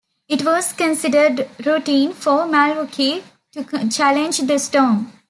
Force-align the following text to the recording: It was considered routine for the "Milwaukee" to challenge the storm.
It 0.27 0.43
was 0.43 0.73
considered 0.73 1.47
routine 1.63 2.13
for 2.13 2.39
the 2.39 2.47
"Milwaukee" 2.47 3.23
to 3.51 3.87
challenge 3.87 4.39
the 4.39 4.57
storm. 4.57 5.11